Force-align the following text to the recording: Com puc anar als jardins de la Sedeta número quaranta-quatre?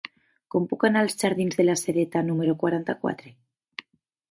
Com 0.53 0.63
puc 0.71 0.85
anar 0.89 1.03
als 1.07 1.17
jardins 1.25 1.59
de 1.59 1.67
la 1.67 1.77
Sedeta 1.83 2.25
número 2.31 2.57
quaranta-quatre? 2.65 3.37